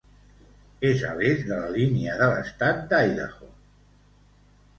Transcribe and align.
És 0.87 1.03
a 1.09 1.11
l'est 1.19 1.45
de 1.49 1.59
la 1.65 1.69
línia 1.75 2.15
de 2.23 2.31
l'estat 2.33 2.81
d'Idaho. 2.95 3.53